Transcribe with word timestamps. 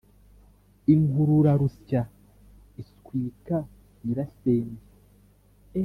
inkururarusya 0.93 1.99
iswika 2.81 3.57
nyirasenge 4.05 4.85